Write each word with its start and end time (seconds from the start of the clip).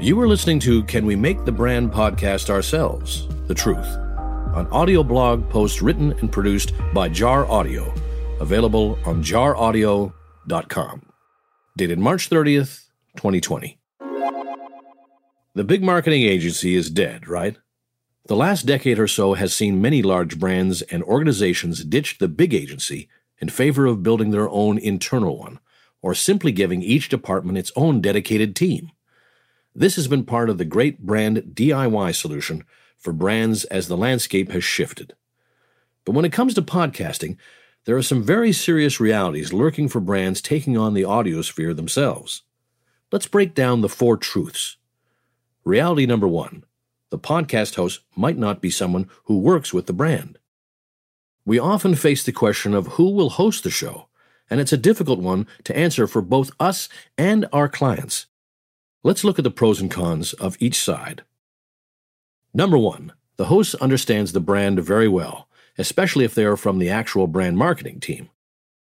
You 0.00 0.20
are 0.20 0.28
listening 0.28 0.60
to 0.60 0.84
Can 0.84 1.04
We 1.06 1.16
Make 1.16 1.44
the 1.44 1.50
Brand 1.50 1.90
podcast 1.90 2.50
ourselves? 2.50 3.26
The 3.48 3.54
Truth, 3.54 3.96
an 4.54 4.68
audio 4.68 5.02
blog 5.02 5.50
post 5.50 5.82
written 5.82 6.12
and 6.20 6.30
produced 6.30 6.72
by 6.94 7.08
Jar 7.08 7.50
Audio, 7.50 7.92
available 8.38 8.96
on 9.04 9.24
jaraudio.com. 9.24 11.02
Dated 11.76 11.98
March 11.98 12.30
30th, 12.30 12.84
2020. 13.16 13.76
The 15.54 15.64
big 15.64 15.82
marketing 15.82 16.22
agency 16.22 16.76
is 16.76 16.90
dead, 16.90 17.26
right? 17.26 17.56
The 18.26 18.36
last 18.36 18.66
decade 18.66 19.00
or 19.00 19.08
so 19.08 19.34
has 19.34 19.52
seen 19.52 19.82
many 19.82 20.00
large 20.02 20.38
brands 20.38 20.80
and 20.82 21.02
organizations 21.02 21.82
ditch 21.82 22.18
the 22.18 22.28
big 22.28 22.54
agency 22.54 23.08
in 23.40 23.48
favor 23.48 23.86
of 23.86 24.04
building 24.04 24.30
their 24.30 24.48
own 24.48 24.78
internal 24.78 25.36
one, 25.36 25.58
or 26.02 26.14
simply 26.14 26.52
giving 26.52 26.82
each 26.82 27.08
department 27.08 27.58
its 27.58 27.72
own 27.74 28.00
dedicated 28.00 28.54
team. 28.54 28.92
This 29.78 29.94
has 29.94 30.08
been 30.08 30.24
part 30.24 30.50
of 30.50 30.58
the 30.58 30.64
great 30.64 31.06
brand 31.06 31.52
DIY 31.54 32.12
solution 32.12 32.64
for 32.96 33.12
brands 33.12 33.62
as 33.66 33.86
the 33.86 33.96
landscape 33.96 34.50
has 34.50 34.64
shifted. 34.64 35.14
But 36.04 36.16
when 36.16 36.24
it 36.24 36.32
comes 36.32 36.54
to 36.54 36.62
podcasting, 36.62 37.36
there 37.84 37.96
are 37.96 38.02
some 38.02 38.20
very 38.20 38.52
serious 38.52 38.98
realities 38.98 39.52
lurking 39.52 39.88
for 39.88 40.00
brands 40.00 40.42
taking 40.42 40.76
on 40.76 40.94
the 40.94 41.04
audiosphere 41.04 41.76
themselves. 41.76 42.42
Let's 43.12 43.28
break 43.28 43.54
down 43.54 43.80
the 43.80 43.88
four 43.88 44.16
truths. 44.16 44.78
Reality 45.62 46.06
number 46.06 46.26
one 46.26 46.64
the 47.10 47.18
podcast 47.18 47.76
host 47.76 48.00
might 48.16 48.36
not 48.36 48.60
be 48.60 48.70
someone 48.70 49.08
who 49.26 49.38
works 49.38 49.72
with 49.72 49.86
the 49.86 49.92
brand. 49.92 50.40
We 51.44 51.60
often 51.60 51.94
face 51.94 52.24
the 52.24 52.32
question 52.32 52.74
of 52.74 52.94
who 52.94 53.12
will 53.12 53.30
host 53.30 53.62
the 53.62 53.70
show, 53.70 54.08
and 54.50 54.58
it's 54.58 54.72
a 54.72 54.76
difficult 54.76 55.20
one 55.20 55.46
to 55.62 55.76
answer 55.76 56.08
for 56.08 56.20
both 56.20 56.50
us 56.58 56.88
and 57.16 57.46
our 57.52 57.68
clients. 57.68 58.26
Let's 59.08 59.24
look 59.24 59.38
at 59.38 59.42
the 59.42 59.50
pros 59.50 59.80
and 59.80 59.90
cons 59.90 60.34
of 60.34 60.58
each 60.60 60.78
side. 60.78 61.22
Number 62.52 62.76
one, 62.76 63.14
the 63.38 63.46
host 63.46 63.74
understands 63.76 64.32
the 64.32 64.38
brand 64.38 64.80
very 64.80 65.08
well, 65.08 65.48
especially 65.78 66.26
if 66.26 66.34
they 66.34 66.44
are 66.44 66.58
from 66.58 66.78
the 66.78 66.90
actual 66.90 67.26
brand 67.26 67.56
marketing 67.56 68.00
team. 68.00 68.28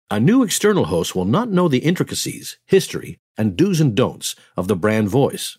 A 0.09 0.17
new 0.17 0.41
external 0.41 0.85
host 0.85 1.17
will 1.17 1.25
not 1.25 1.51
know 1.51 1.67
the 1.67 1.79
intricacies, 1.79 2.57
history, 2.65 3.19
and 3.37 3.57
do's 3.57 3.81
and 3.81 3.93
don'ts 3.93 4.37
of 4.55 4.69
the 4.69 4.75
brand 4.77 5.09
voice. 5.09 5.57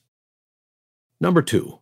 Number 1.21 1.43
two, 1.43 1.81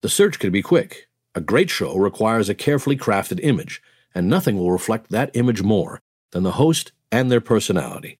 the 0.00 0.08
search 0.08 0.38
can 0.38 0.50
be 0.50 0.62
quick. 0.62 1.08
A 1.34 1.42
great 1.42 1.68
show 1.68 1.94
requires 1.94 2.48
a 2.48 2.54
carefully 2.54 2.96
crafted 2.96 3.38
image, 3.42 3.82
and 4.14 4.30
nothing 4.30 4.56
will 4.56 4.72
reflect 4.72 5.10
that 5.10 5.30
image 5.34 5.60
more 5.60 6.00
than 6.30 6.42
the 6.42 6.52
host 6.52 6.92
and 7.12 7.30
their 7.30 7.42
personality. 7.42 8.18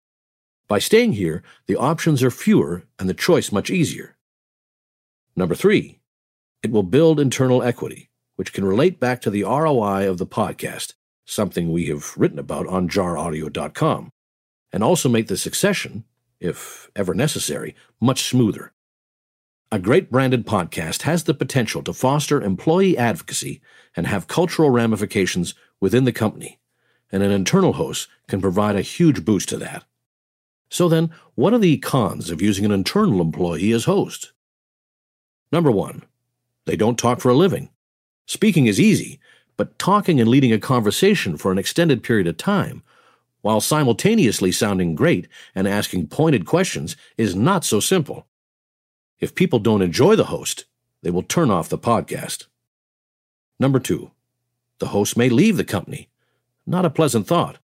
By 0.67 0.79
staying 0.79 1.13
here, 1.13 1.43
the 1.67 1.77
options 1.77 2.23
are 2.23 2.31
fewer 2.31 2.85
and 2.99 3.09
the 3.09 3.15
choice 3.15 3.53
much 3.53 3.71
easier. 3.71 4.17
Number 5.37 5.55
three, 5.55 6.01
it 6.63 6.71
will 6.71 6.83
build 6.83 7.21
internal 7.21 7.63
equity, 7.63 8.09
which 8.37 8.53
can 8.53 8.65
relate 8.65 8.99
back 8.99 9.21
to 9.23 9.31
the 9.31 9.43
ROI 9.43 10.09
of 10.09 10.17
the 10.17 10.27
podcast, 10.27 10.95
something 11.27 11.71
we 11.71 11.87
have 11.87 12.17
written 12.17 12.39
about 12.39 12.67
on 12.67 12.89
jaraudio.com, 12.89 14.11
and 14.73 14.83
also 14.83 15.09
make 15.09 15.27
the 15.27 15.37
succession, 15.37 16.05
if 16.41 16.91
ever 16.97 17.15
necessary, 17.15 17.75
much 18.01 18.25
smoother. 18.25 18.73
A 19.71 19.79
great 19.79 20.11
branded 20.11 20.47
podcast 20.47 21.03
has 21.03 21.25
the 21.25 21.35
potential 21.35 21.83
to 21.83 21.93
foster 21.93 22.41
employee 22.41 22.97
advocacy 22.97 23.61
and 23.95 24.07
have 24.07 24.29
cultural 24.29 24.71
ramifications 24.71 25.55
within 25.81 26.05
the 26.05 26.13
company, 26.13 26.59
and 27.13 27.23
an 27.23 27.31
internal 27.31 27.75
host 27.75 28.09
can 28.29 28.41
provide 28.41 28.77
a 28.77 28.83
huge 28.83 29.25
boost 29.25 29.49
to 29.51 29.59
that. 29.59 29.85
So 30.75 30.89
then, 30.89 31.13
what 31.37 31.55
are 31.55 31.61
the 31.61 31.77
cons 31.79 32.33
of 32.33 32.43
using 32.43 32.65
an 32.65 32.73
internal 32.73 33.21
employee 33.21 33.71
as 33.71 33.85
host? 33.85 34.33
Number 35.53 35.71
one, 35.71 36.03
they 36.65 36.75
don't 36.75 36.99
talk 36.99 37.21
for 37.21 37.29
a 37.29 37.37
living. 37.37 37.71
Speaking 38.27 38.67
is 38.67 38.81
easy, 38.81 39.21
but 39.57 39.79
talking 39.79 40.19
and 40.19 40.29
leading 40.29 40.53
a 40.53 40.59
conversation 40.59 41.37
for 41.37 41.53
an 41.53 41.59
extended 41.59 42.03
period 42.03 42.27
of 42.27 42.39
time, 42.39 42.83
while 43.41 43.61
simultaneously 43.61 44.51
sounding 44.51 44.97
great 44.97 45.29
and 45.55 45.69
asking 45.69 46.09
pointed 46.09 46.45
questions, 46.45 46.97
is 47.17 47.37
not 47.37 47.65
so 47.65 47.79
simple. 47.79 48.27
If 49.21 49.37
people 49.37 49.61
don't 49.61 49.81
enjoy 49.81 50.17
the 50.17 50.25
host, 50.25 50.65
they 51.03 51.13
will 51.13 51.23
turn 51.23 51.53
off 51.53 51.69
the 51.69 51.79
podcast. 51.79 52.47
Number 53.61 53.79
two, 53.79 54.11
the 54.81 54.89
host 54.89 55.17
may 55.17 55.29
leave 55.29 55.57
the 55.57 55.63
company. 55.63 56.09
Not 56.67 56.85
a 56.85 56.91
pleasant 56.91 57.29
thought, 57.29 57.59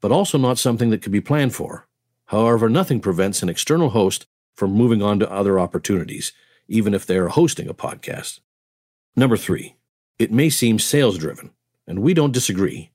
but 0.00 0.12
also 0.12 0.38
not 0.38 0.60
something 0.60 0.90
that 0.90 1.02
could 1.02 1.10
be 1.10 1.20
planned 1.20 1.56
for. 1.56 1.88
However, 2.26 2.68
nothing 2.68 3.00
prevents 3.00 3.42
an 3.42 3.48
external 3.48 3.90
host 3.90 4.26
from 4.54 4.72
moving 4.72 5.02
on 5.02 5.18
to 5.18 5.30
other 5.30 5.58
opportunities, 5.58 6.32
even 6.68 6.94
if 6.94 7.06
they 7.06 7.16
are 7.16 7.28
hosting 7.28 7.68
a 7.68 7.74
podcast. 7.74 8.40
Number 9.16 9.36
three, 9.36 9.76
it 10.18 10.32
may 10.32 10.50
seem 10.50 10.78
sales 10.78 11.18
driven, 11.18 11.50
and 11.86 11.98
we 12.00 12.14
don't 12.14 12.32
disagree. 12.32 12.90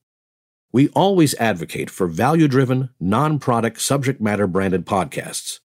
We 0.72 0.90
always 0.90 1.36
advocate 1.36 1.90
for 1.90 2.08
value 2.08 2.48
driven, 2.48 2.90
non 3.00 3.40
product, 3.40 3.82
subject 3.82 4.20
matter 4.20 4.48
branded 4.48 4.86
podcasts, 4.86 5.60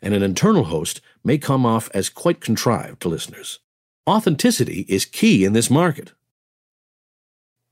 and 0.00 0.14
an 0.14 0.22
internal 0.22 0.64
host 0.64 1.00
may 1.24 1.38
come 1.38 1.66
off 1.66 1.90
as 1.94 2.08
quite 2.08 2.40
contrived 2.40 3.00
to 3.02 3.08
listeners. 3.08 3.60
Authenticity 4.08 4.86
is 4.88 5.04
key 5.04 5.44
in 5.44 5.52
this 5.52 5.70
market. 5.70 6.12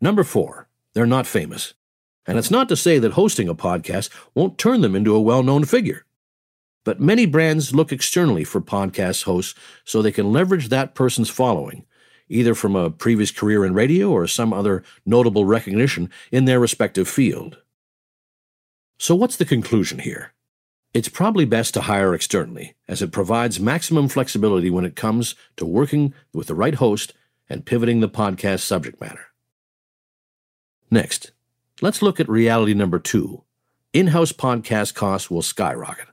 Number 0.00 0.24
four, 0.24 0.68
they're 0.92 1.06
not 1.06 1.26
famous. 1.26 1.74
And 2.26 2.38
it's 2.38 2.50
not 2.50 2.68
to 2.68 2.76
say 2.76 2.98
that 2.98 3.12
hosting 3.12 3.48
a 3.48 3.54
podcast 3.54 4.10
won't 4.34 4.58
turn 4.58 4.80
them 4.80 4.96
into 4.96 5.14
a 5.14 5.20
well 5.20 5.42
known 5.42 5.64
figure. 5.64 6.04
But 6.84 7.00
many 7.00 7.26
brands 7.26 7.74
look 7.74 7.92
externally 7.92 8.44
for 8.44 8.60
podcast 8.60 9.24
hosts 9.24 9.54
so 9.84 10.00
they 10.00 10.12
can 10.12 10.32
leverage 10.32 10.68
that 10.68 10.94
person's 10.94 11.28
following, 11.28 11.84
either 12.28 12.54
from 12.54 12.76
a 12.76 12.90
previous 12.90 13.30
career 13.30 13.64
in 13.64 13.74
radio 13.74 14.10
or 14.10 14.26
some 14.26 14.52
other 14.52 14.84
notable 15.04 15.44
recognition 15.44 16.10
in 16.30 16.44
their 16.44 16.60
respective 16.60 17.08
field. 17.08 17.58
So, 18.98 19.14
what's 19.14 19.36
the 19.36 19.44
conclusion 19.44 19.98
here? 19.98 20.32
It's 20.94 21.08
probably 21.08 21.44
best 21.44 21.74
to 21.74 21.82
hire 21.82 22.14
externally, 22.14 22.74
as 22.88 23.02
it 23.02 23.12
provides 23.12 23.60
maximum 23.60 24.08
flexibility 24.08 24.70
when 24.70 24.86
it 24.86 24.96
comes 24.96 25.34
to 25.56 25.66
working 25.66 26.14
with 26.32 26.46
the 26.46 26.54
right 26.54 26.76
host 26.76 27.12
and 27.50 27.66
pivoting 27.66 28.00
the 28.00 28.08
podcast 28.08 28.60
subject 28.60 29.00
matter. 29.00 29.26
Next, 30.90 31.32
Let's 31.82 32.00
look 32.00 32.18
at 32.18 32.28
reality 32.28 32.72
number 32.72 32.98
two 32.98 33.44
in 33.92 34.06
house 34.06 34.32
podcast 34.32 34.94
costs 34.94 35.30
will 35.30 35.42
skyrocket. 35.42 36.08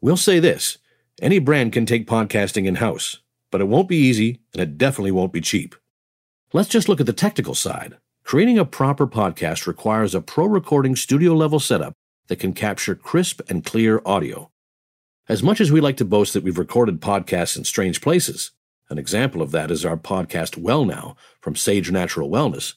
We'll 0.00 0.16
say 0.16 0.38
this 0.38 0.78
any 1.20 1.40
brand 1.40 1.72
can 1.72 1.86
take 1.86 2.06
podcasting 2.06 2.66
in 2.66 2.76
house, 2.76 3.18
but 3.50 3.60
it 3.60 3.66
won't 3.66 3.88
be 3.88 3.96
easy 3.96 4.42
and 4.52 4.62
it 4.62 4.78
definitely 4.78 5.10
won't 5.10 5.32
be 5.32 5.40
cheap. 5.40 5.74
Let's 6.52 6.68
just 6.68 6.88
look 6.88 7.00
at 7.00 7.06
the 7.06 7.12
technical 7.12 7.56
side. 7.56 7.96
Creating 8.22 8.60
a 8.60 8.64
proper 8.64 9.08
podcast 9.08 9.66
requires 9.66 10.14
a 10.14 10.20
pro 10.20 10.46
recording 10.46 10.94
studio 10.94 11.32
level 11.34 11.58
setup 11.58 11.92
that 12.28 12.38
can 12.38 12.52
capture 12.52 12.94
crisp 12.94 13.40
and 13.48 13.64
clear 13.64 14.00
audio. 14.06 14.52
As 15.28 15.42
much 15.42 15.60
as 15.60 15.72
we 15.72 15.80
like 15.80 15.96
to 15.96 16.04
boast 16.04 16.32
that 16.34 16.44
we've 16.44 16.58
recorded 16.58 17.00
podcasts 17.00 17.56
in 17.56 17.64
strange 17.64 18.00
places, 18.00 18.52
an 18.88 18.98
example 18.98 19.42
of 19.42 19.50
that 19.50 19.72
is 19.72 19.84
our 19.84 19.96
podcast 19.96 20.56
Well 20.56 20.84
Now 20.84 21.16
from 21.40 21.56
Sage 21.56 21.90
Natural 21.90 22.30
Wellness, 22.30 22.74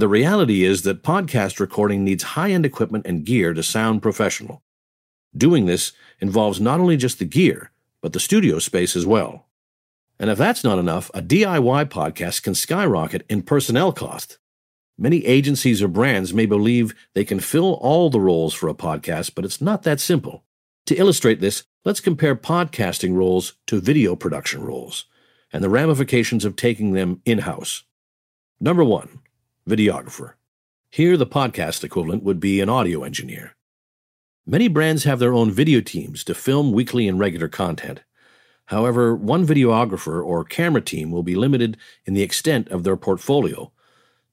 the 0.00 0.08
reality 0.08 0.64
is 0.64 0.82
that 0.82 1.02
podcast 1.02 1.60
recording 1.60 2.04
needs 2.04 2.22
high 2.22 2.50
end 2.50 2.64
equipment 2.64 3.06
and 3.06 3.24
gear 3.24 3.52
to 3.52 3.62
sound 3.62 4.00
professional. 4.00 4.62
Doing 5.36 5.66
this 5.66 5.92
involves 6.20 6.60
not 6.60 6.80
only 6.80 6.96
just 6.96 7.18
the 7.18 7.24
gear, 7.24 7.70
but 8.00 8.14
the 8.14 8.20
studio 8.20 8.58
space 8.58 8.96
as 8.96 9.04
well. 9.04 9.46
And 10.18 10.30
if 10.30 10.38
that's 10.38 10.64
not 10.64 10.78
enough, 10.78 11.10
a 11.12 11.20
DIY 11.22 11.86
podcast 11.86 12.42
can 12.42 12.54
skyrocket 12.54 13.24
in 13.28 13.42
personnel 13.42 13.92
cost. 13.92 14.38
Many 14.98 15.24
agencies 15.26 15.82
or 15.82 15.88
brands 15.88 16.34
may 16.34 16.46
believe 16.46 16.94
they 17.14 17.24
can 17.24 17.40
fill 17.40 17.74
all 17.74 18.10
the 18.10 18.20
roles 18.20 18.54
for 18.54 18.68
a 18.68 18.74
podcast, 18.74 19.34
but 19.34 19.44
it's 19.44 19.60
not 19.60 19.82
that 19.82 20.00
simple. 20.00 20.44
To 20.86 20.96
illustrate 20.96 21.40
this, 21.40 21.64
let's 21.84 22.00
compare 22.00 22.36
podcasting 22.36 23.16
roles 23.16 23.54
to 23.66 23.80
video 23.80 24.16
production 24.16 24.62
roles 24.62 25.04
and 25.52 25.62
the 25.62 25.70
ramifications 25.70 26.44
of 26.44 26.56
taking 26.56 26.92
them 26.92 27.22
in 27.24 27.38
house. 27.40 27.84
Number 28.60 28.84
one, 28.84 29.20
videographer. 29.68 30.34
Here, 30.90 31.16
the 31.16 31.26
podcast 31.26 31.84
equivalent 31.84 32.22
would 32.22 32.40
be 32.40 32.60
an 32.60 32.68
audio 32.68 33.02
engineer. 33.02 33.54
Many 34.46 34.68
brands 34.68 35.04
have 35.04 35.18
their 35.18 35.34
own 35.34 35.50
video 35.50 35.80
teams 35.80 36.24
to 36.24 36.34
film 36.34 36.72
weekly 36.72 37.06
and 37.06 37.18
regular 37.18 37.48
content. 37.48 38.02
However, 38.66 39.14
one 39.14 39.46
videographer 39.46 40.24
or 40.24 40.44
camera 40.44 40.80
team 40.80 41.10
will 41.10 41.22
be 41.22 41.34
limited 41.34 41.76
in 42.06 42.14
the 42.14 42.22
extent 42.22 42.68
of 42.68 42.82
their 42.82 42.96
portfolio, 42.96 43.72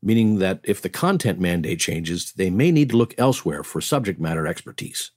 meaning 0.01 0.39
that 0.39 0.62
if 0.63 0.81
the 0.81 0.89
content 0.89 1.39
mandate 1.39 1.80
changes, 1.80 2.31
they 2.33 2.50
may 2.50 2.71
need 2.71 2.89
to 2.89 2.97
look 2.97 3.13
elsewhere 3.18 3.63
for 3.63 3.81
subject 3.81 4.19
matter 4.19 4.47
expertise. 4.47 5.12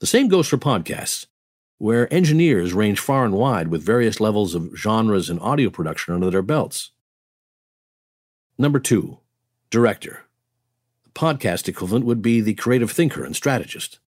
The 0.00 0.06
same 0.06 0.28
goes 0.28 0.48
for 0.48 0.58
podcasts, 0.58 1.26
where 1.78 2.12
engineers 2.12 2.72
range 2.72 3.00
far 3.00 3.24
and 3.24 3.34
wide 3.34 3.68
with 3.68 3.82
various 3.82 4.20
levels 4.20 4.54
of 4.54 4.76
genres 4.76 5.30
and 5.30 5.40
audio 5.40 5.70
production 5.70 6.14
under 6.14 6.30
their 6.30 6.42
belts. 6.42 6.90
Number 8.58 8.80
two, 8.80 9.18
Director. 9.70 10.24
The 11.04 11.10
podcast 11.10 11.68
equivalent 11.68 12.06
would 12.06 12.22
be 12.22 12.40
the 12.40 12.54
creative 12.54 12.90
thinker 12.90 13.22
and 13.22 13.36
strategist. 13.36 13.98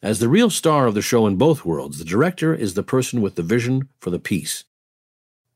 As 0.00 0.20
the 0.20 0.28
real 0.28 0.50
star 0.50 0.86
of 0.86 0.94
the 0.94 1.02
show 1.02 1.26
in 1.26 1.34
both 1.34 1.64
worlds, 1.64 1.98
the 1.98 2.04
director 2.04 2.54
is 2.54 2.74
the 2.74 2.84
person 2.84 3.20
with 3.20 3.34
the 3.34 3.42
vision 3.42 3.88
for 3.98 4.10
the 4.10 4.20
piece. 4.20 4.62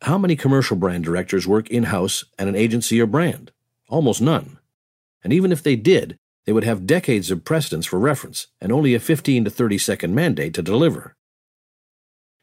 How 0.03 0.19
many 0.19 0.35
commercial 0.35 0.77
brand 0.77 1.05
directors 1.05 1.47
work 1.47 1.71
in 1.71 1.85
house 1.85 2.25
at 2.37 2.49
an 2.49 2.57
agency 2.57 3.01
or 3.01 3.07
brand? 3.07 3.53
Almost 3.89 4.21
none. 4.21 4.59
And 5.23 5.33
even 5.33 5.53
if 5.53 5.63
they 5.63 5.77
did, 5.77 6.17
they 6.45 6.53
would 6.53 6.65
have 6.65 6.87
decades 6.87 7.31
of 7.31 7.45
precedence 7.45 7.87
for 7.87 8.01
reference 8.01 8.49
and 8.61 8.73
only 8.73 8.95
a 8.95 8.99
15 8.99 9.45
to 9.45 9.51
30 9.51 9.79
second 9.79 10.15
mandate 10.17 10.55
to 10.55 10.63
deliver. 10.63 11.15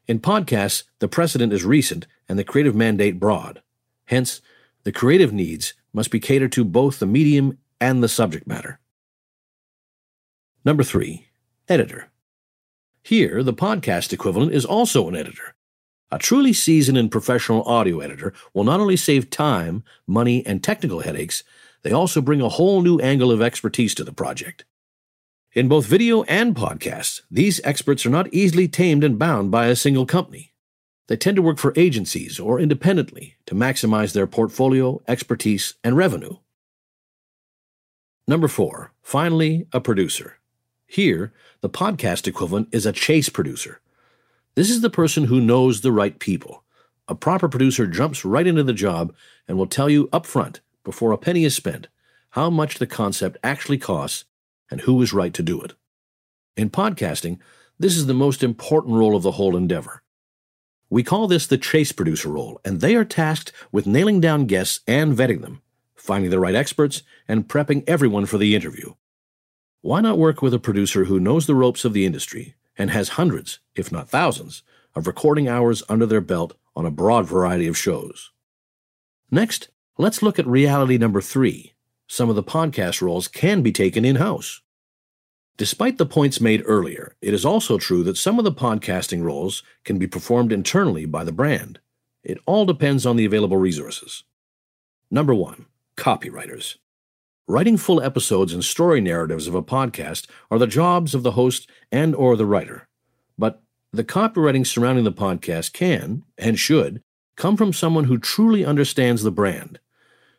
In 0.06 0.18
podcasts, 0.18 0.84
the 1.00 1.08
precedent 1.08 1.52
is 1.52 1.64
recent 1.66 2.06
and 2.26 2.38
the 2.38 2.44
creative 2.44 2.74
mandate 2.74 3.20
broad. 3.20 3.60
Hence, 4.06 4.40
the 4.84 4.92
creative 4.92 5.32
needs 5.32 5.74
must 5.92 6.10
be 6.10 6.20
catered 6.20 6.52
to 6.52 6.64
both 6.64 6.98
the 6.98 7.06
medium 7.06 7.58
and 7.80 8.02
the 8.02 8.08
subject 8.08 8.46
matter. 8.46 8.80
Number 10.64 10.82
three, 10.82 11.26
editor. 11.68 12.10
Here, 13.02 13.42
the 13.42 13.54
podcast 13.54 14.12
equivalent 14.12 14.52
is 14.52 14.64
also 14.64 15.08
an 15.08 15.16
editor. 15.16 15.54
A 16.10 16.18
truly 16.18 16.52
seasoned 16.52 16.98
and 16.98 17.10
professional 17.10 17.62
audio 17.64 18.00
editor 18.00 18.32
will 18.54 18.64
not 18.64 18.80
only 18.80 18.96
save 18.96 19.30
time, 19.30 19.84
money, 20.06 20.44
and 20.46 20.62
technical 20.62 21.00
headaches, 21.00 21.42
they 21.82 21.92
also 21.92 22.20
bring 22.20 22.40
a 22.40 22.48
whole 22.48 22.82
new 22.82 22.98
angle 22.98 23.30
of 23.30 23.42
expertise 23.42 23.94
to 23.94 24.04
the 24.04 24.12
project. 24.12 24.64
In 25.52 25.68
both 25.68 25.86
video 25.86 26.22
and 26.24 26.54
podcasts, 26.54 27.22
these 27.30 27.60
experts 27.64 28.04
are 28.06 28.10
not 28.10 28.32
easily 28.32 28.68
tamed 28.68 29.04
and 29.04 29.18
bound 29.18 29.50
by 29.50 29.66
a 29.66 29.76
single 29.76 30.06
company. 30.06 30.47
They 31.08 31.16
tend 31.16 31.36
to 31.36 31.42
work 31.42 31.58
for 31.58 31.72
agencies 31.74 32.38
or 32.38 32.60
independently 32.60 33.36
to 33.46 33.54
maximize 33.54 34.12
their 34.12 34.26
portfolio, 34.26 35.00
expertise, 35.08 35.74
and 35.82 35.96
revenue. 35.96 36.36
Number 38.26 38.46
four, 38.46 38.92
finally, 39.02 39.66
a 39.72 39.80
producer. 39.80 40.36
Here, 40.86 41.32
the 41.62 41.70
podcast 41.70 42.28
equivalent 42.28 42.68
is 42.72 42.84
a 42.84 42.92
chase 42.92 43.30
producer. 43.30 43.80
This 44.54 44.68
is 44.68 44.82
the 44.82 44.90
person 44.90 45.24
who 45.24 45.40
knows 45.40 45.80
the 45.80 45.92
right 45.92 46.18
people. 46.18 46.62
A 47.08 47.14
proper 47.14 47.48
producer 47.48 47.86
jumps 47.86 48.24
right 48.24 48.46
into 48.46 48.62
the 48.62 48.74
job 48.74 49.14
and 49.46 49.56
will 49.56 49.66
tell 49.66 49.88
you 49.88 50.10
up 50.12 50.26
front, 50.26 50.60
before 50.84 51.12
a 51.12 51.18
penny 51.18 51.44
is 51.44 51.56
spent, 51.56 51.88
how 52.30 52.50
much 52.50 52.78
the 52.78 52.86
concept 52.86 53.38
actually 53.42 53.78
costs 53.78 54.26
and 54.70 54.82
who 54.82 55.00
is 55.00 55.14
right 55.14 55.32
to 55.32 55.42
do 55.42 55.62
it. 55.62 55.72
In 56.54 56.68
podcasting, 56.68 57.38
this 57.78 57.96
is 57.96 58.04
the 58.04 58.12
most 58.14 58.42
important 58.42 58.96
role 58.96 59.16
of 59.16 59.22
the 59.22 59.32
whole 59.32 59.56
endeavor. 59.56 60.02
We 60.90 61.02
call 61.02 61.28
this 61.28 61.46
the 61.46 61.58
chase 61.58 61.92
producer 61.92 62.30
role, 62.30 62.60
and 62.64 62.80
they 62.80 62.94
are 62.94 63.04
tasked 63.04 63.52
with 63.70 63.86
nailing 63.86 64.20
down 64.20 64.46
guests 64.46 64.80
and 64.86 65.14
vetting 65.16 65.42
them, 65.42 65.60
finding 65.94 66.30
the 66.30 66.40
right 66.40 66.54
experts, 66.54 67.02
and 67.26 67.46
prepping 67.46 67.84
everyone 67.86 68.24
for 68.24 68.38
the 68.38 68.54
interview. 68.54 68.94
Why 69.82 70.00
not 70.00 70.18
work 70.18 70.40
with 70.40 70.54
a 70.54 70.58
producer 70.58 71.04
who 71.04 71.20
knows 71.20 71.46
the 71.46 71.54
ropes 71.54 71.84
of 71.84 71.92
the 71.92 72.06
industry 72.06 72.54
and 72.76 72.90
has 72.90 73.10
hundreds, 73.10 73.58
if 73.74 73.92
not 73.92 74.08
thousands, 74.08 74.62
of 74.94 75.06
recording 75.06 75.46
hours 75.46 75.82
under 75.88 76.06
their 76.06 76.22
belt 76.22 76.54
on 76.74 76.86
a 76.86 76.90
broad 76.90 77.26
variety 77.26 77.66
of 77.66 77.76
shows? 77.76 78.30
Next, 79.30 79.68
let's 79.98 80.22
look 80.22 80.38
at 80.38 80.46
reality 80.46 80.96
number 80.96 81.20
three. 81.20 81.74
Some 82.06 82.30
of 82.30 82.36
the 82.36 82.42
podcast 82.42 83.02
roles 83.02 83.28
can 83.28 83.60
be 83.60 83.72
taken 83.72 84.06
in 84.06 84.16
house. 84.16 84.62
Despite 85.58 85.98
the 85.98 86.06
points 86.06 86.40
made 86.40 86.62
earlier, 86.66 87.16
it 87.20 87.34
is 87.34 87.44
also 87.44 87.78
true 87.78 88.04
that 88.04 88.16
some 88.16 88.38
of 88.38 88.44
the 88.44 88.52
podcasting 88.52 89.24
roles 89.24 89.64
can 89.82 89.98
be 89.98 90.06
performed 90.06 90.52
internally 90.52 91.04
by 91.04 91.24
the 91.24 91.32
brand. 91.32 91.80
It 92.22 92.38
all 92.46 92.64
depends 92.64 93.04
on 93.04 93.16
the 93.16 93.24
available 93.24 93.56
resources. 93.56 94.22
Number 95.10 95.34
one, 95.34 95.66
copywriters. 95.96 96.76
Writing 97.48 97.76
full 97.76 98.00
episodes 98.00 98.52
and 98.52 98.64
story 98.64 99.00
narratives 99.00 99.48
of 99.48 99.56
a 99.56 99.62
podcast 99.62 100.28
are 100.48 100.60
the 100.60 100.68
jobs 100.68 101.12
of 101.12 101.24
the 101.24 101.32
host 101.32 101.68
and 101.90 102.14
or 102.14 102.36
the 102.36 102.46
writer. 102.46 102.86
But 103.36 103.60
the 103.92 104.04
copywriting 104.04 104.64
surrounding 104.64 105.02
the 105.02 105.12
podcast 105.12 105.72
can 105.72 106.22
and 106.36 106.56
should 106.56 107.02
come 107.36 107.56
from 107.56 107.72
someone 107.72 108.04
who 108.04 108.18
truly 108.18 108.64
understands 108.64 109.24
the 109.24 109.32
brand. 109.32 109.80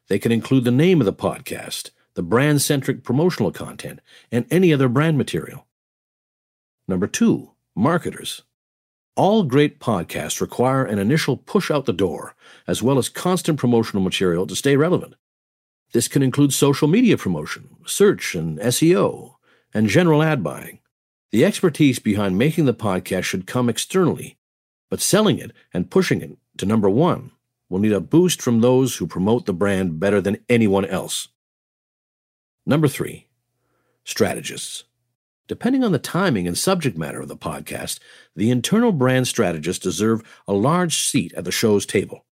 They 0.07 0.17
can 0.17 0.31
include 0.31 0.63
the 0.63 0.71
name 0.71 1.01
of 1.01 1.05
the 1.05 1.11
podcast, 1.11 1.91
the 2.19 2.23
brand 2.23 2.61
centric 2.61 3.01
promotional 3.01 3.49
content, 3.49 4.01
and 4.29 4.45
any 4.51 4.73
other 4.73 4.89
brand 4.89 5.17
material. 5.17 5.65
Number 6.85 7.07
two, 7.07 7.51
marketers. 7.77 8.41
All 9.15 9.43
great 9.43 9.79
podcasts 9.79 10.41
require 10.41 10.83
an 10.83 10.99
initial 10.99 11.37
push 11.37 11.71
out 11.71 11.85
the 11.85 11.93
door, 11.93 12.35
as 12.67 12.83
well 12.83 12.97
as 12.97 13.07
constant 13.07 13.57
promotional 13.57 14.03
material 14.03 14.45
to 14.47 14.55
stay 14.57 14.75
relevant. 14.75 15.15
This 15.93 16.09
can 16.09 16.21
include 16.21 16.51
social 16.51 16.89
media 16.89 17.15
promotion, 17.15 17.69
search 17.85 18.35
and 18.35 18.59
SEO, 18.59 19.35
and 19.73 19.87
general 19.87 20.21
ad 20.21 20.43
buying. 20.43 20.79
The 21.31 21.45
expertise 21.45 21.99
behind 21.99 22.37
making 22.37 22.65
the 22.65 22.73
podcast 22.73 23.23
should 23.23 23.47
come 23.47 23.69
externally, 23.69 24.37
but 24.89 24.99
selling 24.99 25.39
it 25.39 25.53
and 25.73 25.89
pushing 25.89 26.19
it 26.21 26.37
to 26.57 26.65
number 26.65 26.89
one 26.89 27.31
will 27.69 27.79
need 27.79 27.93
a 27.93 28.01
boost 28.01 28.41
from 28.41 28.59
those 28.59 28.97
who 28.97 29.07
promote 29.07 29.45
the 29.45 29.53
brand 29.53 30.01
better 30.01 30.19
than 30.19 30.43
anyone 30.49 30.83
else. 30.83 31.29
Number 32.69 32.87
three, 32.87 33.25
strategists. 34.03 34.83
Depending 35.47 35.83
on 35.83 35.91
the 35.91 35.97
timing 35.97 36.47
and 36.47 36.55
subject 36.55 36.99
matter 36.99 37.19
of 37.19 37.27
the 37.27 37.35
podcast, 37.35 37.97
the 38.35 38.51
internal 38.51 38.91
brand 38.91 39.27
strategists 39.27 39.81
deserve 39.81 40.21
a 40.47 40.53
large 40.53 40.99
seat 40.99 41.33
at 41.33 41.45
the 41.45 41.51
show's 41.51 41.87
table. 41.87 42.27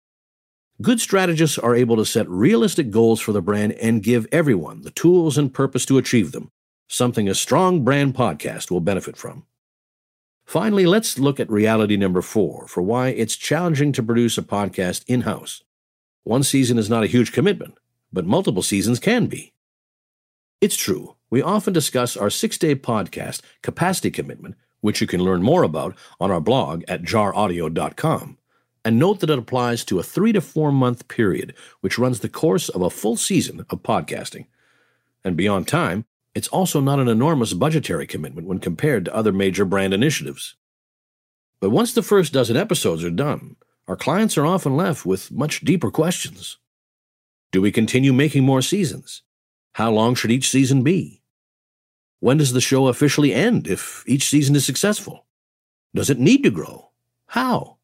Good 0.81 0.99
strategists 0.99 1.59
are 1.59 1.75
able 1.75 1.97
to 1.97 2.03
set 2.03 2.27
realistic 2.27 2.89
goals 2.89 3.21
for 3.21 3.31
the 3.31 3.43
brand 3.43 3.73
and 3.73 4.01
give 4.01 4.25
everyone 4.31 4.81
the 4.81 4.89
tools 4.89 5.37
and 5.37 5.53
purpose 5.53 5.85
to 5.85 5.99
achieve 5.99 6.31
them, 6.31 6.49
something 6.87 7.29
a 7.29 7.35
strong 7.35 7.83
brand 7.83 8.15
podcast 8.15 8.71
will 8.71 8.81
benefit 8.81 9.15
from. 9.15 9.45
Finally, 10.47 10.87
let's 10.87 11.19
look 11.19 11.39
at 11.39 11.51
reality 11.51 11.95
number 11.95 12.23
four 12.23 12.67
for 12.67 12.81
why 12.81 13.09
it's 13.09 13.35
challenging 13.35 13.91
to 13.91 14.01
produce 14.01 14.39
a 14.39 14.41
podcast 14.41 15.03
in 15.05 15.21
house. 15.21 15.61
One 16.23 16.41
season 16.41 16.79
is 16.79 16.89
not 16.89 17.03
a 17.03 17.07
huge 17.13 17.31
commitment, 17.31 17.77
but 18.11 18.25
multiple 18.25 18.63
seasons 18.63 18.97
can 18.97 19.27
be. 19.27 19.52
It's 20.63 20.77
true, 20.77 21.17
we 21.29 21.41
often 21.41 21.73
discuss 21.73 22.15
our 22.15 22.29
six 22.29 22.57
day 22.57 22.73
podcast 22.73 23.41
capacity 23.61 24.09
commitment, 24.09 24.55
which 24.79 25.01
you 25.01 25.07
can 25.07 25.19
learn 25.19 25.43
more 25.43 25.61
about 25.63 25.93
on 26.21 26.31
our 26.31 26.39
blog 26.39 26.85
at 26.87 27.03
jaraudio.com. 27.03 28.37
And 28.85 28.97
note 28.97 29.19
that 29.19 29.29
it 29.29 29.37
applies 29.37 29.83
to 29.83 29.99
a 29.99 30.03
three 30.03 30.31
to 30.31 30.39
four 30.39 30.71
month 30.71 31.09
period, 31.09 31.53
which 31.81 31.99
runs 31.99 32.21
the 32.21 32.29
course 32.29 32.69
of 32.69 32.81
a 32.81 32.89
full 32.89 33.17
season 33.17 33.65
of 33.69 33.83
podcasting. 33.83 34.45
And 35.25 35.35
beyond 35.35 35.67
time, 35.67 36.05
it's 36.33 36.47
also 36.47 36.79
not 36.79 37.01
an 37.01 37.09
enormous 37.09 37.51
budgetary 37.51 38.07
commitment 38.07 38.47
when 38.47 38.59
compared 38.59 39.03
to 39.03 39.13
other 39.13 39.33
major 39.33 39.65
brand 39.65 39.93
initiatives. 39.93 40.55
But 41.59 41.71
once 41.71 41.93
the 41.93 42.01
first 42.01 42.31
dozen 42.31 42.55
episodes 42.55 43.03
are 43.03 43.11
done, 43.11 43.57
our 43.89 43.97
clients 43.97 44.37
are 44.37 44.45
often 44.45 44.77
left 44.77 45.05
with 45.05 45.29
much 45.29 45.59
deeper 45.59 45.91
questions. 45.91 46.57
Do 47.51 47.61
we 47.61 47.69
continue 47.69 48.13
making 48.13 48.45
more 48.45 48.61
seasons? 48.61 49.23
How 49.73 49.91
long 49.91 50.13
should 50.13 50.31
each 50.31 50.49
season 50.49 50.83
be? 50.83 51.21
When 52.19 52.37
does 52.37 52.53
the 52.53 52.61
show 52.61 52.87
officially 52.87 53.33
end 53.33 53.67
if 53.67 54.03
each 54.05 54.29
season 54.29 54.55
is 54.55 54.65
successful? 54.65 55.25
Does 55.95 56.09
it 56.09 56.19
need 56.19 56.43
to 56.43 56.51
grow? 56.51 56.91
How? 57.27 57.77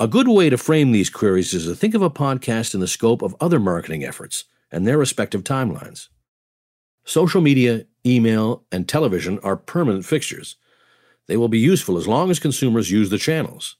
A 0.00 0.08
good 0.08 0.28
way 0.28 0.48
to 0.48 0.56
frame 0.56 0.92
these 0.92 1.10
queries 1.10 1.52
is 1.52 1.66
to 1.66 1.74
think 1.74 1.94
of 1.94 2.02
a 2.02 2.10
podcast 2.10 2.72
in 2.74 2.80
the 2.80 2.88
scope 2.88 3.20
of 3.22 3.36
other 3.38 3.60
marketing 3.60 4.02
efforts 4.02 4.44
and 4.70 4.86
their 4.86 4.96
respective 4.96 5.44
timelines. 5.44 6.08
Social 7.04 7.42
media, 7.42 7.84
email, 8.06 8.64
and 8.72 8.88
television 8.88 9.38
are 9.40 9.56
permanent 9.56 10.06
fixtures. 10.06 10.56
They 11.28 11.36
will 11.36 11.48
be 11.48 11.58
useful 11.58 11.98
as 11.98 12.08
long 12.08 12.30
as 12.30 12.38
consumers 12.38 12.90
use 12.90 13.10
the 13.10 13.18
channels. 13.18 13.76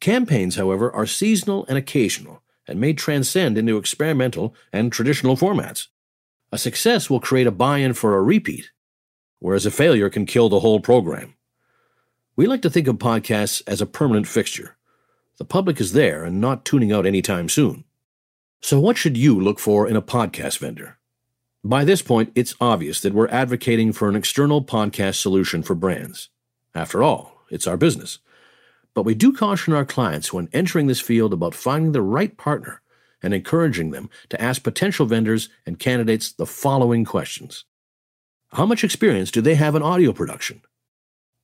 Campaigns, 0.00 0.56
however, 0.56 0.94
are 0.94 1.06
seasonal 1.06 1.64
and 1.68 1.78
occasional 1.78 2.42
and 2.68 2.78
may 2.78 2.92
transcend 2.92 3.56
into 3.56 3.78
experimental 3.78 4.54
and 4.72 4.92
traditional 4.92 5.36
formats. 5.36 5.88
A 6.50 6.58
success 6.58 7.10
will 7.10 7.20
create 7.20 7.46
a 7.46 7.50
buy 7.50 7.78
in 7.78 7.92
for 7.92 8.16
a 8.16 8.22
repeat, 8.22 8.70
whereas 9.38 9.66
a 9.66 9.70
failure 9.70 10.08
can 10.08 10.24
kill 10.24 10.48
the 10.48 10.60
whole 10.60 10.80
program. 10.80 11.34
We 12.36 12.46
like 12.46 12.62
to 12.62 12.70
think 12.70 12.88
of 12.88 12.96
podcasts 12.96 13.62
as 13.66 13.82
a 13.82 13.86
permanent 13.86 14.26
fixture. 14.26 14.76
The 15.36 15.44
public 15.44 15.80
is 15.80 15.92
there 15.92 16.24
and 16.24 16.40
not 16.40 16.64
tuning 16.64 16.90
out 16.90 17.04
anytime 17.04 17.48
soon. 17.48 17.84
So, 18.60 18.80
what 18.80 18.96
should 18.96 19.16
you 19.16 19.38
look 19.38 19.58
for 19.58 19.86
in 19.86 19.94
a 19.94 20.02
podcast 20.02 20.58
vendor? 20.58 20.98
By 21.62 21.84
this 21.84 22.00
point, 22.00 22.32
it's 22.34 22.54
obvious 22.60 23.00
that 23.00 23.12
we're 23.12 23.28
advocating 23.28 23.92
for 23.92 24.08
an 24.08 24.16
external 24.16 24.64
podcast 24.64 25.16
solution 25.16 25.62
for 25.62 25.74
brands. 25.74 26.30
After 26.74 27.02
all, 27.02 27.42
it's 27.50 27.66
our 27.66 27.76
business. 27.76 28.20
But 28.94 29.02
we 29.02 29.14
do 29.14 29.32
caution 29.32 29.74
our 29.74 29.84
clients 29.84 30.32
when 30.32 30.48
entering 30.52 30.86
this 30.86 31.00
field 31.00 31.32
about 31.32 31.54
finding 31.54 31.92
the 31.92 32.02
right 32.02 32.36
partner 32.36 32.80
and 33.22 33.34
encouraging 33.34 33.90
them 33.90 34.08
to 34.28 34.40
ask 34.40 34.62
potential 34.62 35.06
vendors 35.06 35.48
and 35.66 35.78
candidates 35.78 36.32
the 36.32 36.46
following 36.46 37.04
questions 37.04 37.64
How 38.52 38.66
much 38.66 38.84
experience 38.84 39.30
do 39.30 39.40
they 39.40 39.54
have 39.56 39.74
in 39.74 39.82
audio 39.82 40.12
production? 40.12 40.62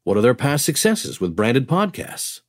What 0.05 0.17
are 0.17 0.23
their 0.23 0.35
past 0.35 0.65
successes 0.65 1.21
with 1.21 1.37
branded 1.37 1.67
podcasts? 1.67 2.41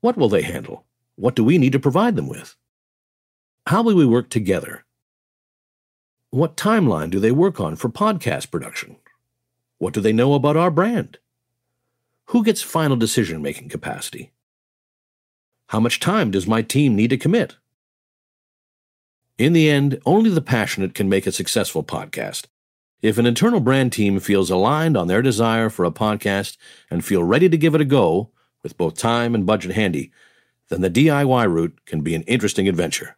What 0.00 0.16
will 0.16 0.28
they 0.28 0.42
handle? 0.42 0.84
What 1.16 1.34
do 1.34 1.44
we 1.44 1.58
need 1.58 1.72
to 1.72 1.78
provide 1.78 2.16
them 2.16 2.28
with? 2.28 2.56
How 3.66 3.82
will 3.82 3.94
we 3.94 4.06
work 4.06 4.28
together? 4.28 4.84
What 6.30 6.56
timeline 6.56 7.10
do 7.10 7.20
they 7.20 7.30
work 7.30 7.60
on 7.60 7.76
for 7.76 7.88
podcast 7.88 8.50
production? 8.50 8.96
What 9.78 9.94
do 9.94 10.00
they 10.00 10.12
know 10.12 10.34
about 10.34 10.56
our 10.56 10.70
brand? 10.70 11.18
Who 12.26 12.44
gets 12.44 12.62
final 12.62 12.96
decision 12.96 13.42
making 13.42 13.68
capacity? 13.68 14.32
How 15.68 15.80
much 15.80 16.00
time 16.00 16.30
does 16.30 16.46
my 16.46 16.62
team 16.62 16.96
need 16.96 17.10
to 17.10 17.16
commit? 17.16 17.56
In 19.42 19.54
the 19.54 19.68
end, 19.68 20.00
only 20.06 20.30
the 20.30 20.40
passionate 20.40 20.94
can 20.94 21.08
make 21.08 21.26
a 21.26 21.32
successful 21.32 21.82
podcast. 21.82 22.44
If 23.00 23.18
an 23.18 23.26
internal 23.26 23.58
brand 23.58 23.92
team 23.92 24.20
feels 24.20 24.52
aligned 24.52 24.96
on 24.96 25.08
their 25.08 25.20
desire 25.20 25.68
for 25.68 25.84
a 25.84 25.90
podcast 25.90 26.56
and 26.88 27.04
feel 27.04 27.24
ready 27.24 27.48
to 27.48 27.56
give 27.56 27.74
it 27.74 27.80
a 27.80 27.84
go, 27.84 28.30
with 28.62 28.76
both 28.76 28.96
time 28.96 29.34
and 29.34 29.44
budget 29.44 29.72
handy, 29.72 30.12
then 30.68 30.80
the 30.80 30.88
DIY 30.88 31.52
route 31.52 31.76
can 31.86 32.02
be 32.02 32.14
an 32.14 32.22
interesting 32.22 32.68
adventure. 32.68 33.16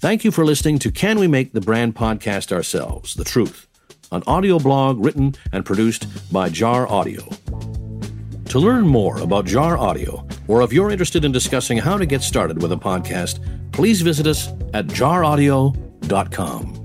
Thank 0.00 0.24
you 0.24 0.30
for 0.30 0.46
listening 0.46 0.78
to 0.78 0.90
Can 0.90 1.18
We 1.18 1.26
Make 1.28 1.52
the 1.52 1.60
Brand 1.60 1.94
Podcast 1.94 2.52
Ourselves? 2.52 3.12
The 3.12 3.24
Truth, 3.24 3.68
an 4.10 4.22
audio 4.26 4.58
blog 4.58 5.04
written 5.04 5.34
and 5.52 5.66
produced 5.66 6.06
by 6.32 6.48
Jar 6.48 6.88
Audio. 6.88 7.28
To 8.46 8.58
learn 8.58 8.86
more 8.86 9.18
about 9.18 9.44
Jar 9.44 9.76
Audio, 9.76 10.26
or 10.48 10.62
if 10.62 10.72
you're 10.72 10.90
interested 10.90 11.24
in 11.24 11.32
discussing 11.32 11.78
how 11.78 11.96
to 11.96 12.06
get 12.06 12.22
started 12.22 12.60
with 12.62 12.72
a 12.72 12.76
podcast, 12.76 13.40
please 13.72 14.02
visit 14.02 14.26
us 14.26 14.48
at 14.74 14.86
jaraudio.com. 14.86 16.81